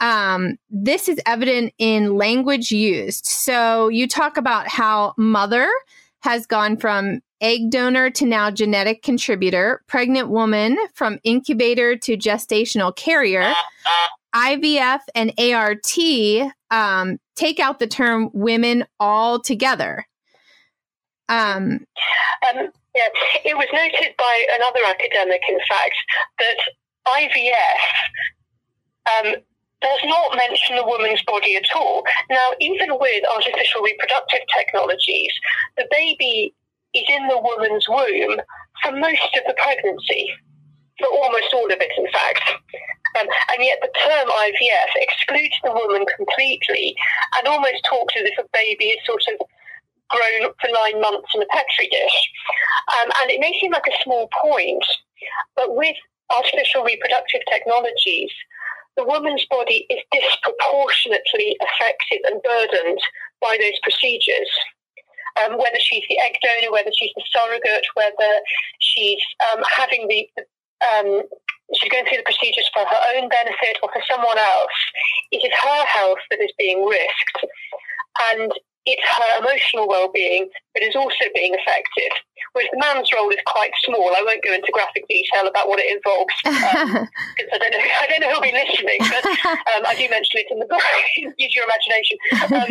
[0.00, 3.24] um, this is evident in language used.
[3.24, 5.70] So you talk about how mother
[6.24, 12.96] has gone from egg donor to now genetic contributor, pregnant woman from incubator to gestational
[12.96, 13.52] carrier.
[14.34, 15.92] IVF and ART
[16.70, 20.06] um, take out the term women altogether.
[21.28, 21.84] Um,
[22.48, 23.08] um, yeah,
[23.44, 25.94] it was noted by another academic, in fact,
[26.38, 26.56] that
[27.06, 27.80] IVF
[29.26, 29.34] um,
[29.84, 32.02] does not mention the woman's body at all.
[32.30, 35.32] Now, even with artificial reproductive technologies,
[35.76, 36.54] the baby
[36.94, 38.40] is in the woman's womb
[38.82, 40.32] for most of the pregnancy,
[40.98, 42.44] for almost all of it, in fact.
[43.20, 46.96] Um, and yet the term IVF excludes the woman completely
[47.38, 49.46] and almost talks as if a baby is sort of
[50.10, 52.18] grown for nine months in a petri dish.
[52.88, 54.84] Um, and it may seem like a small point,
[55.56, 55.96] but with
[56.34, 58.30] artificial reproductive technologies,
[58.96, 63.00] the woman's body is disproportionately affected and burdened
[63.40, 64.48] by those procedures
[65.40, 68.32] um, whether she's the egg donor, whether she's the surrogate, whether
[68.78, 70.28] she's um, having the,
[70.94, 71.22] um,
[71.74, 74.78] she's going through the procedures for her own benefit or for someone else.
[75.32, 77.38] It is her health that is being risked.
[78.32, 78.52] And
[78.86, 82.12] it's her emotional well-being that is also being affected.
[82.52, 84.12] Whereas the man's role is quite small.
[84.14, 87.82] I won't go into graphic detail about what it involves um, because I don't know.
[87.82, 89.24] I don't know who'll be listening, but
[89.74, 90.84] um, I do mention it in the book.
[91.16, 92.16] Use your imagination.
[92.44, 92.70] Um,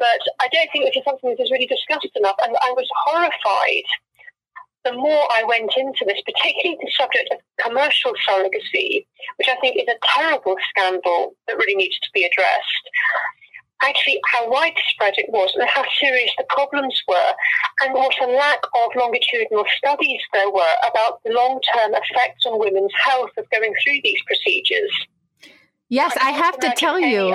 [0.00, 2.88] but I don't think this is something that is really discussed enough, and I was
[3.06, 3.88] horrified.
[4.84, 9.76] The more I went into this, particularly the subject of commercial surrogacy, which I think
[9.80, 12.84] is a terrible scandal that really needs to be addressed
[13.82, 17.32] actually how widespread it was and how serious the problems were,
[17.82, 22.58] and what a lack of longitudinal studies there were about the long term effects on
[22.58, 24.92] women's health of going through these procedures.
[25.88, 27.30] Yes, I, I have to tell you.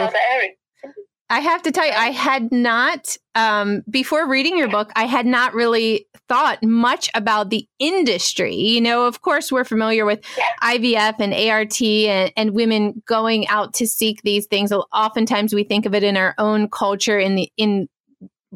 [1.30, 5.28] I have to tell you, I had not, um, before reading your book, I had
[5.28, 8.56] not really thought much about the industry.
[8.56, 10.22] You know, of course, we're familiar with
[10.63, 14.72] IVF and ART and, and women going out to seek these things.
[14.72, 17.88] Oftentimes we think of it in our own culture in the, in,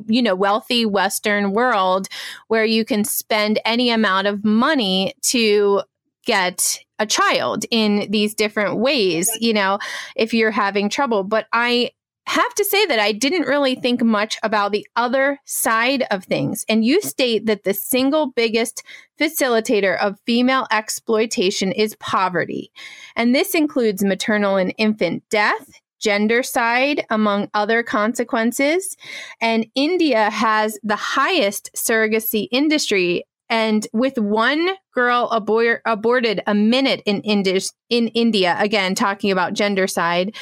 [0.07, 2.07] you know, wealthy Western world
[2.47, 5.83] where you can spend any amount of money to
[6.25, 9.77] get a child in these different ways, you know,
[10.15, 11.23] if you're having trouble.
[11.23, 11.91] But I
[12.25, 16.65] have to say that I didn't really think much about the other side of things.
[16.69, 18.83] And you state that the single biggest
[19.19, 22.71] facilitator of female exploitation is poverty.
[23.15, 25.69] And this includes maternal and infant death,
[26.01, 28.95] gendercide, among other consequences.
[29.41, 33.25] And India has the highest surrogacy industry.
[33.49, 37.59] And with one girl abor- aborted a minute in, Indi-
[37.89, 40.35] in India, again, talking about gendercide,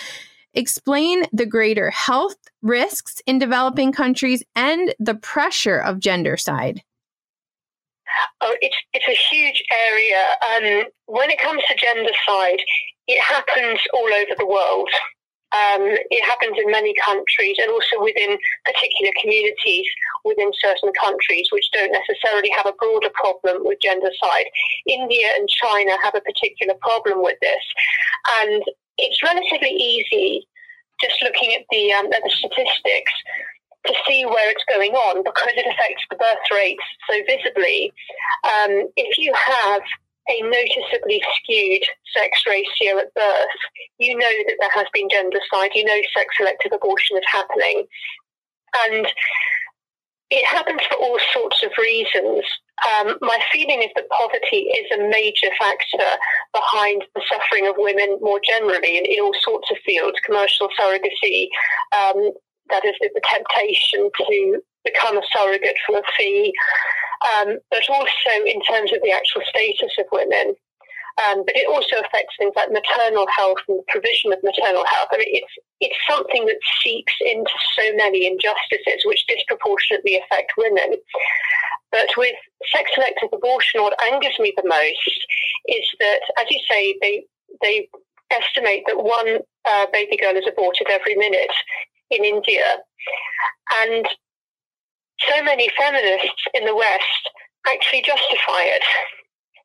[0.54, 6.82] Explain the greater health risks in developing countries and the pressure of gendercide.
[8.42, 10.24] Oh, it's it's a huge area.
[10.52, 12.60] Um, when it comes to gender side,
[13.08, 14.90] it happens all over the world.
[15.52, 19.86] Um, it happens in many countries and also within particular communities
[20.24, 24.48] within certain countries which don't necessarily have a broader problem with gendercide.
[24.88, 27.66] India and China have a particular problem with this.
[28.44, 28.64] And
[29.02, 30.48] it's relatively easy
[31.02, 33.14] just looking at the, um, at the statistics
[33.88, 37.92] to see where it's going on because it affects the birth rates so visibly.
[38.46, 39.82] Um, if you have
[40.30, 41.84] a noticeably skewed
[42.14, 43.58] sex ratio at birth,
[43.98, 47.86] you know that there has been gendercide, you know sex selective abortion is happening.
[48.86, 49.08] And
[50.30, 52.44] it happens for all sorts of reasons.
[52.82, 56.12] Um, my feeling is that poverty is a major factor
[56.54, 61.48] behind the suffering of women more generally in, in all sorts of fields, commercial surrogacy,
[61.94, 62.32] um,
[62.70, 66.54] that is the temptation to become a surrogate for a fee,
[67.36, 70.56] um, but also in terms of the actual status of women.
[71.20, 75.12] Um, but it also affects things like maternal health and the provision of maternal health.
[75.12, 80.96] I mean, it's it's something that seeps into so many injustices which disproportionately affect women.
[81.92, 82.36] But with
[82.72, 85.20] sex-selective abortion, what angers me the most
[85.68, 87.26] is that, as you say, they
[87.62, 87.90] they
[88.32, 91.52] estimate that one uh, baby girl is aborted every minute
[92.10, 92.80] in India,
[93.84, 94.08] and
[95.28, 97.24] so many feminists in the West
[97.68, 98.84] actually justify it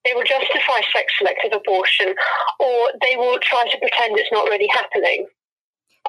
[0.07, 2.15] they will justify sex selective abortion
[2.63, 5.27] or they will try to pretend it's not really happening.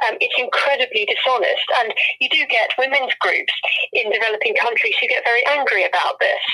[0.05, 1.65] Um, it's incredibly dishonest.
[1.81, 3.53] And you do get women's groups
[3.93, 6.45] in developing countries who get very angry about this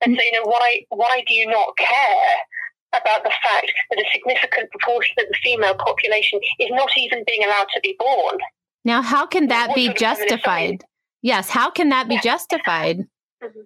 [0.00, 2.32] and say, you know, why, why do you not care
[2.96, 7.44] about the fact that a significant proportion of the female population is not even being
[7.44, 8.38] allowed to be born?
[8.84, 10.84] Now, how can that what be justified?
[11.20, 12.20] Yes, how can that be yeah.
[12.22, 12.98] justified?
[13.42, 13.60] Mm-hmm.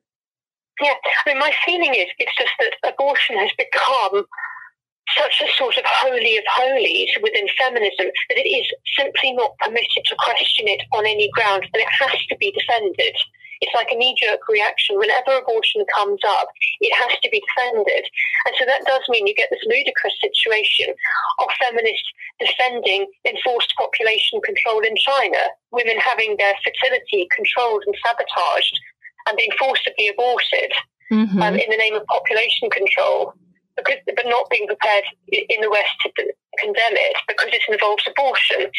[0.81, 4.27] Yeah, I mean, my feeling is it's just that abortion has become
[5.17, 8.67] such a sort of holy of holies within feminism that it is
[8.99, 13.15] simply not permitted to question it on any ground, and it has to be defended.
[13.63, 14.99] It's like a knee-jerk reaction.
[14.99, 16.49] Whenever abortion comes up,
[16.81, 18.05] it has to be defended.
[18.45, 20.93] And so that does mean you get this ludicrous situation
[21.41, 22.05] of feminists
[22.37, 25.41] defending enforced population control in China,
[25.73, 28.77] women having their fertility controlled and sabotaged
[29.27, 30.73] and being forcibly aborted
[31.13, 31.43] mm-hmm.
[31.43, 33.35] um, in the name of population control,
[33.77, 36.11] because, but not being prepared in the West to
[36.59, 38.71] condemn it because it involves abortion,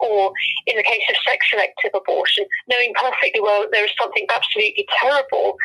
[0.00, 0.32] or
[0.66, 4.88] in the case of sex selective abortion, knowing perfectly well that there is something absolutely
[5.00, 5.56] terrible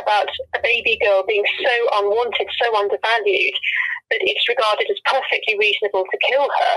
[0.00, 3.56] about a baby girl being so unwanted, so undervalued,
[4.10, 6.74] that it's regarded as perfectly reasonable to kill her.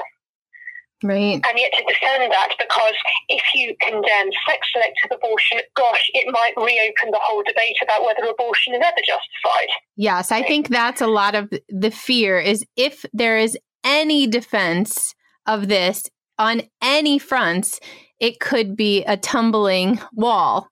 [1.04, 1.42] Right.
[1.44, 2.94] And yet to defend that because
[3.28, 8.30] if you condemn sex selective abortion, gosh, it might reopen the whole debate about whether
[8.30, 9.68] abortion is ever justified.
[9.96, 15.16] Yes, I think that's a lot of the fear is if there is any defense
[15.48, 17.80] of this on any fronts,
[18.20, 20.70] it could be a tumbling wall.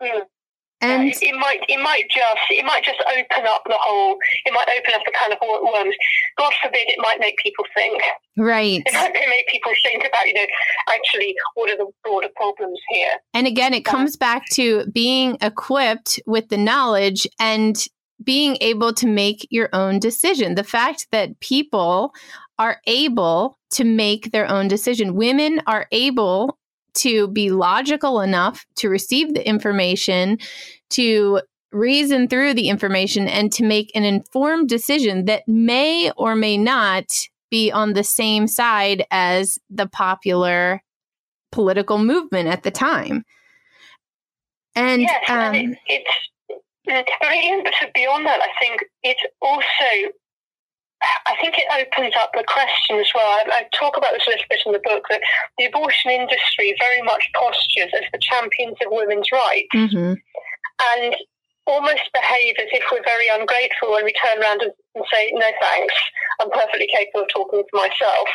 [0.00, 0.22] Mm.
[0.84, 4.52] And it, it, might it might just it might just open up the whole it
[4.52, 5.94] might open up a kind of worms.
[6.38, 8.02] God forbid it might make people think.
[8.36, 8.82] Right.
[8.84, 10.46] It might make people think about, you know,
[10.92, 13.12] actually what are the broader problems here.
[13.32, 17.76] And again it comes back to being equipped with the knowledge and
[18.22, 20.54] being able to make your own decision.
[20.54, 22.12] The fact that people
[22.58, 25.14] are able to make their own decision.
[25.14, 26.58] Women are able
[26.94, 30.38] to be logical enough to receive the information,
[30.90, 31.40] to
[31.72, 37.04] reason through the information, and to make an informed decision that may or may not
[37.50, 40.82] be on the same side as the popular
[41.52, 43.24] political movement at the time.
[44.74, 46.02] And, yes, um, and it,
[46.86, 47.08] it's
[47.76, 50.12] but beyond that, I think it's also
[51.26, 53.26] I think it opens up the question as well.
[53.26, 55.20] I, I, talk about this a little bit in the book that
[55.58, 60.14] the abortion industry very much postures as the champions of women's rights mm-hmm.
[60.14, 61.16] and
[61.66, 65.48] almost behave as if we're very ungrateful when we turn around and, and say, no
[65.60, 65.94] thanks,
[66.40, 68.28] I'm perfectly capable of talking for myself.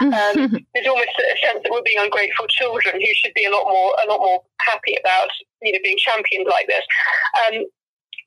[0.00, 0.36] Um,
[0.74, 3.96] there's almost a sense that we're being ungrateful children who should be a lot more,
[4.04, 5.30] a lot more happy about
[5.62, 6.84] you know, being championed like this.
[7.48, 7.64] Um,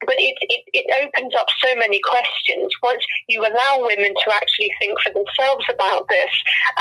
[0.06, 4.72] but it, it, it opens up so many questions once you allow women to actually
[4.80, 6.34] think for themselves about this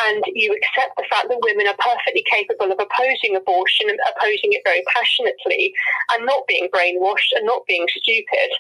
[0.07, 4.53] and you accept the fact that women are perfectly capable of opposing abortion and opposing
[4.53, 5.73] it very passionately
[6.13, 8.51] and not being brainwashed and not being stupid.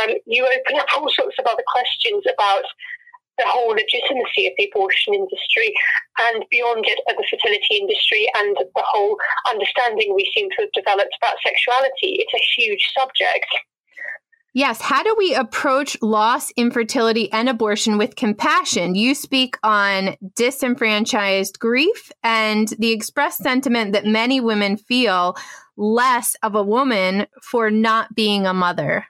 [0.00, 2.64] Um, you open up all sorts of other questions about
[3.38, 5.74] the whole legitimacy of the abortion industry
[6.18, 9.16] and beyond it of the fertility industry and the whole
[9.48, 12.16] understanding we seem to have developed about sexuality.
[12.20, 13.46] It's a huge subject.
[14.54, 14.80] Yes.
[14.80, 18.94] How do we approach loss, infertility, and abortion with compassion?
[18.94, 25.36] You speak on disenfranchised grief and the expressed sentiment that many women feel
[25.76, 29.04] less of a woman for not being a mother.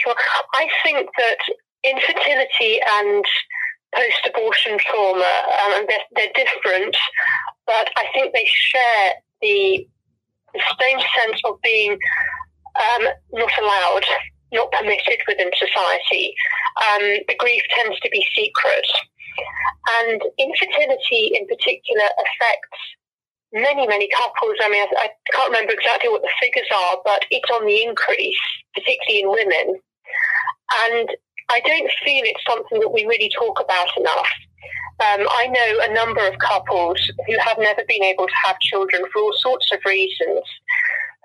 [0.00, 0.16] Sure.
[0.54, 1.38] I think that
[1.86, 3.24] infertility and
[3.94, 5.32] post-abortion trauma,
[5.64, 6.96] um, they're, they're, different,
[7.66, 9.86] but I think they share the,
[10.54, 11.92] the same sense of being
[12.76, 14.04] um, not allowed,
[14.52, 16.34] not permitted within society.
[16.76, 18.86] Um, the grief tends to be secret.
[20.00, 22.80] And infertility in particular affects
[23.52, 24.56] many, many couples.
[24.62, 27.82] I mean, I, I can't remember exactly what the figures are, but it's on the
[27.82, 28.40] increase,
[28.74, 29.80] particularly in women.
[30.90, 31.08] And
[31.48, 34.28] I don't feel it's something that we really talk about enough.
[34.98, 39.02] Um, I know a number of couples who have never been able to have children
[39.12, 40.42] for all sorts of reasons,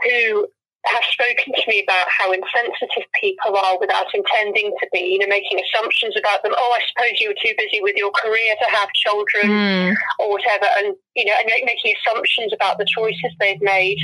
[0.03, 0.47] who
[0.85, 5.27] have spoken to me about how insensitive people are without intending to be, you know,
[5.27, 6.51] making assumptions about them.
[6.57, 9.95] Oh, I suppose you were too busy with your career to have children mm.
[10.19, 10.65] or whatever.
[10.79, 13.99] And, you know, and making assumptions about the choices they've made.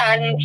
[0.00, 0.40] And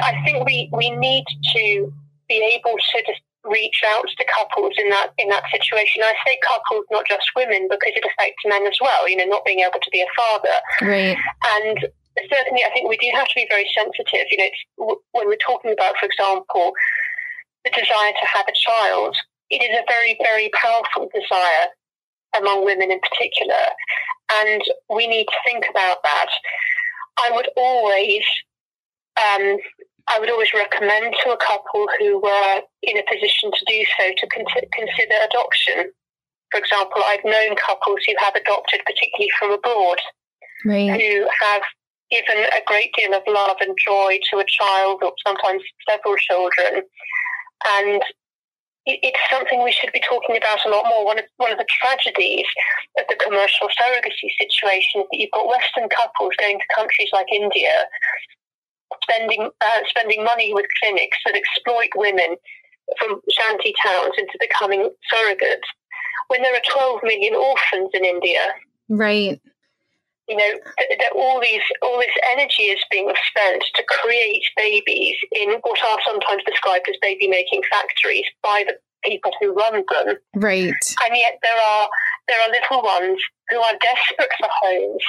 [0.00, 1.24] I think we, we need
[1.54, 1.92] to
[2.28, 6.02] be able to just reach out to couples in that in that situation.
[6.02, 9.08] I say couples, not just women, because it affects men as well.
[9.08, 11.16] You know, not being able to be a father, right?
[11.56, 11.78] And
[12.28, 14.26] certainly, I think we do have to be very sensitive.
[14.30, 16.72] You know, when we're talking about, for example,
[17.64, 19.16] the desire to have a child,
[19.50, 21.68] it is a very, very powerful desire
[22.36, 23.64] among women in particular,
[24.40, 26.30] and we need to think about that.
[27.26, 28.22] I would always
[29.18, 29.58] um,
[30.08, 34.10] I would always recommend to a couple who were in a position to do so
[34.16, 35.92] to con- consider adoption.
[36.50, 39.98] For example, I've known couples who have adopted, particularly from abroad,
[40.64, 40.90] right.
[40.90, 41.62] who have
[42.10, 46.82] given a great deal of love and joy to a child or sometimes several children.
[47.66, 48.02] And
[48.86, 51.04] it's something we should be talking about a lot more.
[51.04, 52.46] One of, one of the tragedies
[52.98, 57.26] of the commercial surrogacy situation is that you've got Western couples going to countries like
[57.30, 57.86] India
[59.02, 62.36] spending uh, spending money with clinics that exploit women
[62.98, 65.68] from shanty towns into becoming surrogates
[66.28, 68.54] when there are 12 million orphans in India.
[68.88, 69.40] Right.
[70.28, 70.52] You know,
[70.98, 75.98] that all these all this energy is being spent to create babies in what are
[76.06, 78.74] sometimes described as baby making factories by the
[79.04, 80.16] people who run them.
[80.36, 80.72] Right.
[81.04, 81.88] And yet there are
[82.28, 85.02] there are little ones who are desperate for homes,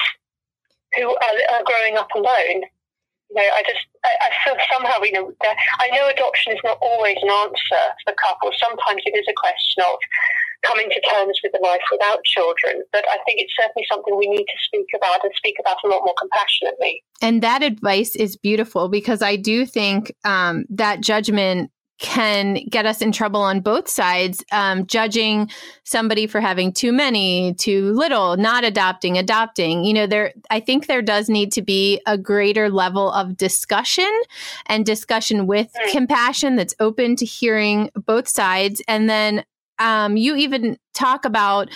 [0.97, 2.63] who are, are growing up alone
[3.31, 5.31] you know, I just I, I feel somehow you know
[5.79, 8.55] I know adoption is not always an answer for couples.
[8.59, 9.97] Sometimes it is a question of
[10.65, 12.83] coming to terms with the life without children.
[12.91, 15.87] But I think it's certainly something we need to speak about and speak about a
[15.87, 17.03] lot more compassionately.
[17.21, 21.71] And that advice is beautiful because I do think um, that judgment
[22.01, 25.49] can get us in trouble on both sides, um, judging
[25.83, 29.85] somebody for having too many, too little, not adopting, adopting.
[29.85, 34.11] You know, there, I think there does need to be a greater level of discussion
[34.65, 35.91] and discussion with mm.
[35.91, 38.81] compassion that's open to hearing both sides.
[38.87, 39.45] And then
[39.77, 41.69] um, you even talk about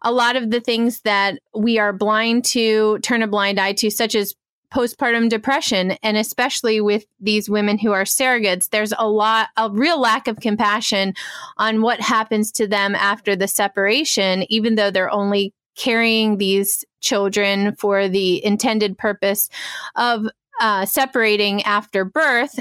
[0.00, 3.90] a lot of the things that we are blind to, turn a blind eye to,
[3.90, 4.34] such as
[4.76, 9.98] postpartum depression and especially with these women who are surrogates there's a lot a real
[9.98, 11.14] lack of compassion
[11.56, 17.74] on what happens to them after the separation even though they're only carrying these children
[17.76, 19.48] for the intended purpose
[19.94, 20.26] of
[20.60, 22.58] uh, separating after birth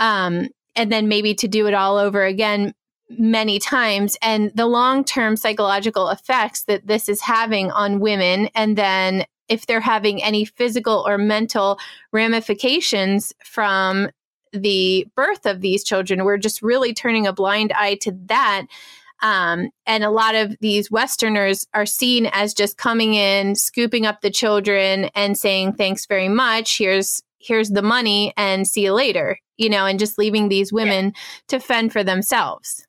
[0.00, 2.74] um, and then maybe to do it all over again
[3.18, 4.16] many times.
[4.22, 9.80] And the long-term psychological effects that this is having on women and then if they're
[9.80, 11.78] having any physical or mental
[12.10, 14.08] ramifications from
[14.52, 16.24] the birth of these children.
[16.24, 18.64] We're just really turning a blind eye to that.
[19.20, 24.20] Um, and a lot of these Westerners are seen as just coming in, scooping up
[24.20, 26.78] the children, and saying, "Thanks very much.
[26.78, 31.12] Here's here's the money, and see you later." You know, and just leaving these women
[31.48, 32.84] to fend for themselves.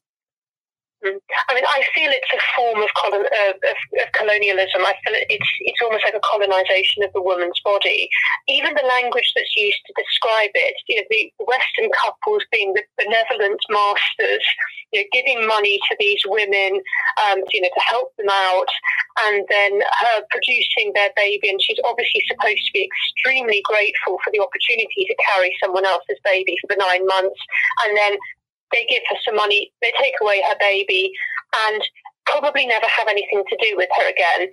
[1.03, 4.79] I mean, I feel it's a form of, colon, uh, of, of, colonialism.
[4.87, 8.07] I feel it's it's almost like a colonization of the woman's body.
[8.47, 12.83] Even the language that's used to describe it, you know, the Western couples being the
[12.95, 14.45] benevolent masters,
[14.95, 16.79] you know, giving money to these women,
[17.27, 18.71] um, you know, to help them out,
[19.27, 24.31] and then her producing their baby, and she's obviously supposed to be extremely grateful for
[24.31, 27.39] the opportunity to carry someone else's baby for the nine months,
[27.83, 28.15] and then
[28.73, 31.13] they give her some money, they take away her baby,
[31.67, 31.81] and
[32.25, 34.49] probably never have anything to do with her again.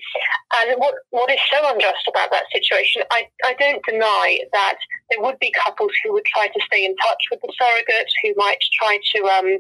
[0.59, 4.77] And what, what is so unjust about that situation, I, I don't deny that
[5.09, 8.35] there would be couples who would try to stay in touch with the surrogate, who
[8.37, 9.59] might try to um,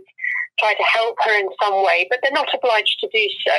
[0.59, 3.59] try to help her in some way, but they're not obliged to do so.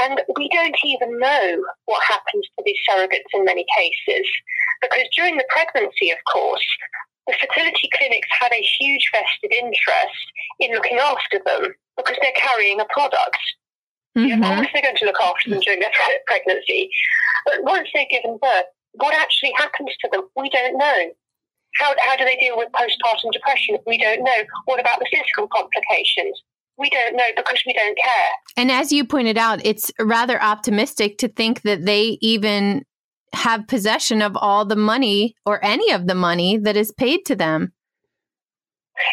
[0.00, 4.26] And we don't even know what happens to these surrogates in many cases,
[4.80, 6.66] because during the pregnancy, of course,
[7.28, 10.24] the fertility clinics had a huge vested interest
[10.58, 13.38] in looking after them because they're carrying a product.
[14.16, 14.42] Mm-hmm.
[14.42, 15.92] of course, they're going to look after them during their
[16.26, 16.90] pregnancy.
[17.44, 18.64] But once they're given birth,
[18.94, 21.12] what actually happens to them, we don't know.
[21.76, 23.76] How, how do they deal with postpartum depression?
[23.86, 24.42] We don't know.
[24.64, 26.42] What about the physical complications?
[26.78, 28.30] We don't know because we don't care.
[28.56, 32.84] And as you pointed out, it's rather optimistic to think that they even
[33.34, 37.36] have possession of all the money or any of the money that is paid to
[37.36, 37.72] them.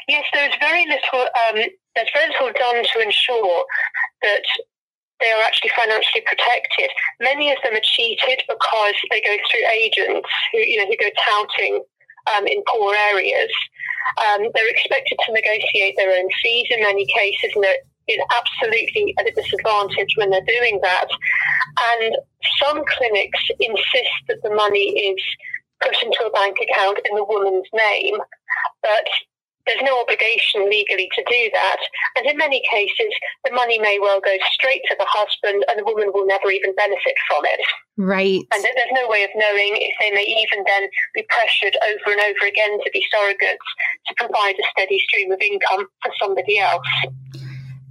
[0.07, 1.21] Yes, there's very little.
[1.21, 1.61] Um,
[1.95, 3.65] there's very little done to ensure
[4.23, 4.43] that
[5.21, 6.89] they are actually financially protected.
[7.21, 11.09] Many of them are cheated because they go through agents who, you know, who go
[11.23, 11.83] touting
[12.35, 13.51] um, in poor areas.
[14.19, 17.85] Um, they're expected to negotiate their own fees in many cases, and they're
[18.33, 21.07] absolutely at a disadvantage when they're doing that.
[21.93, 22.15] And
[22.61, 25.21] some clinics insist that the money is
[25.81, 28.17] put into a bank account in the woman's name,
[28.81, 29.07] but
[29.67, 31.81] there's no obligation legally to do that.
[32.15, 33.11] And in many cases,
[33.43, 36.75] the money may well go straight to the husband and the woman will never even
[36.75, 37.61] benefit from it.
[37.97, 38.45] Right.
[38.53, 42.21] And there's no way of knowing if they may even then be pressured over and
[42.21, 43.69] over again to be surrogates
[44.07, 46.85] to provide a steady stream of income for somebody else.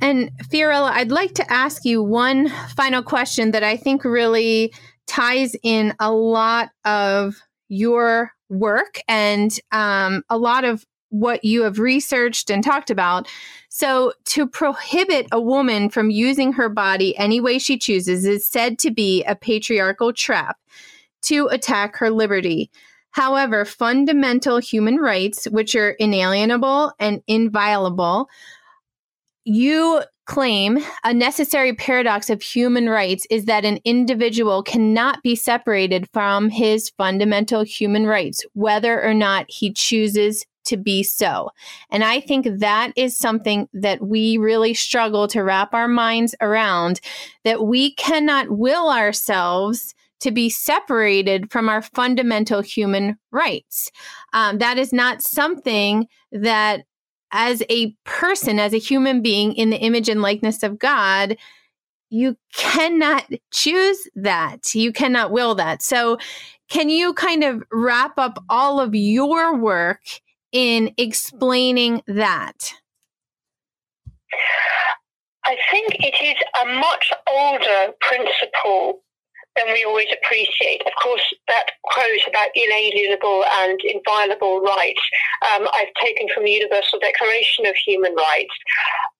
[0.05, 4.71] And Fiorella, I'd like to ask you one final question that I think really
[5.07, 7.37] ties in a lot of
[7.69, 13.27] your work and um, a lot of what you have researched and talked about.
[13.71, 18.79] So, to prohibit a woman from using her body any way she chooses is said
[18.81, 20.59] to be a patriarchal trap
[21.23, 22.71] to attack her liberty.
[23.13, 28.29] However, fundamental human rights, which are inalienable and inviolable,
[29.45, 36.09] you claim a necessary paradox of human rights is that an individual cannot be separated
[36.13, 41.51] from his fundamental human rights, whether or not he chooses to be so.
[41.91, 47.01] And I think that is something that we really struggle to wrap our minds around
[47.45, 53.91] that we cannot will ourselves to be separated from our fundamental human rights.
[54.33, 56.85] Um, that is not something that
[57.35, 61.37] as a person, as a human being in the image and likeness of God,
[62.09, 64.75] you cannot choose that.
[64.75, 65.83] You cannot will that.
[65.83, 66.17] So,
[66.71, 70.01] can you kind of wrap up all of your work
[70.53, 72.73] in explaining that?
[75.45, 79.04] I think it is a much older principle
[79.57, 80.83] than we always appreciate.
[80.87, 85.03] Of course, that quote about inalienable and inviolable rights
[85.53, 88.55] um, I've taken from the Universal Declaration of Human Rights,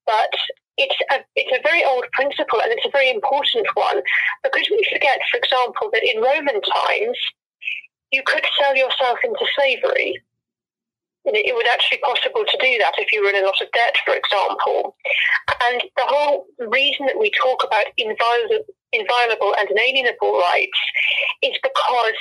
[0.07, 0.35] but
[0.77, 4.03] it's a, it's a very old principle and it's a very important one
[4.43, 7.19] because we forget, for example, that in Roman times,
[8.11, 10.21] you could sell yourself into slavery.
[11.27, 13.97] It was actually possible to do that if you were in a lot of debt,
[14.05, 14.95] for example.
[15.65, 20.79] And the whole reason that we talk about inviolable, inviolable and inalienable rights
[21.43, 22.19] is because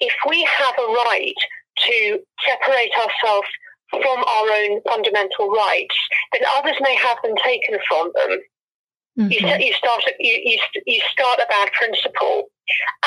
[0.00, 1.40] if we have a right
[1.86, 3.48] to separate ourselves
[3.90, 5.96] from our own fundamental rights,
[6.32, 8.38] then others may have them taken from them.
[9.18, 9.30] Mm-hmm.
[9.30, 12.44] You, you, start you, you, you start a bad principle,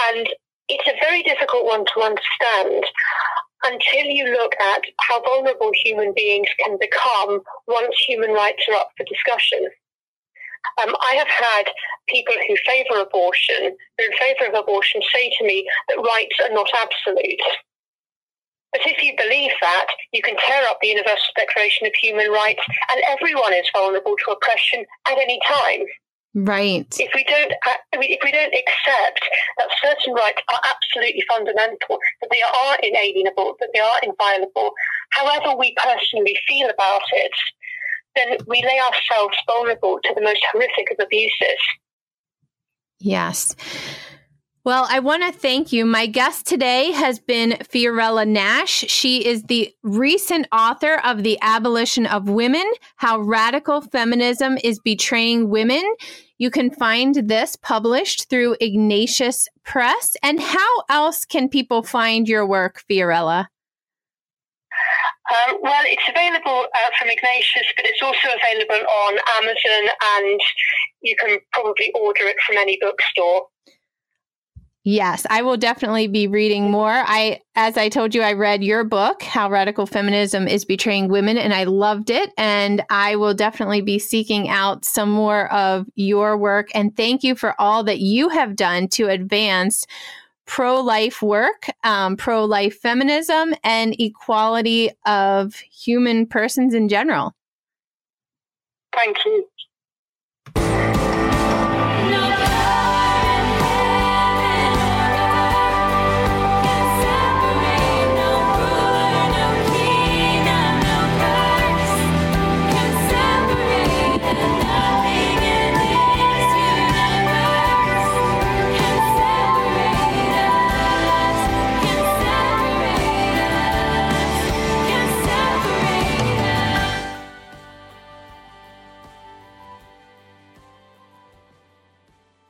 [0.09, 0.27] and
[0.69, 2.85] it's a very difficult one to understand
[3.63, 8.91] until you look at how vulnerable human beings can become once human rights are up
[8.95, 9.67] for discussion.
[10.81, 11.65] Um, I have had
[12.07, 16.35] people who favour abortion, who are in favour of abortion, say to me that rights
[16.43, 17.41] are not absolute.
[18.71, 22.61] But if you believe that, you can tear up the Universal Declaration of Human Rights,
[22.91, 25.85] and everyone is vulnerable to oppression at any time.
[26.35, 26.85] Right.
[26.99, 29.21] If we don't, uh, if we don't accept
[29.57, 34.71] that certain rights are absolutely fundamental, that they are inalienable, that they are inviolable,
[35.11, 37.31] however we personally feel about it,
[38.17, 41.57] then we lay ourselves vulnerable to the most horrific of abuses.
[42.99, 43.55] Yes.
[44.67, 45.85] Well, I want to thank you.
[45.85, 48.83] My guest today has been Fiorella Nash.
[48.89, 55.49] She is the recent author of The Abolition of Women How Radical Feminism is Betraying
[55.49, 55.83] Women.
[56.37, 60.17] You can find this published through Ignatius Press.
[60.21, 63.47] And how else can people find your work, Fiorella?
[65.29, 70.39] Uh, well, it's available uh, from Ignatius, but it's also available on Amazon, and
[71.01, 73.47] you can probably order it from any bookstore.
[74.89, 77.03] Yes, I will definitely be reading more.
[77.05, 81.37] I as I told you I read your book How Radical Feminism is Betraying Women
[81.37, 86.37] and I loved it and I will definitely be seeking out some more of your
[86.37, 89.85] work and thank you for all that you have done to advance
[90.47, 97.35] pro-life work, um, pro-life feminism and equality of human persons in general.
[98.95, 99.47] Thank you.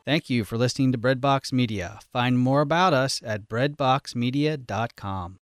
[0.08, 2.00] Thank you for listening to Breadbox Media.
[2.14, 5.36] Find more about us at breadboxmedia.com.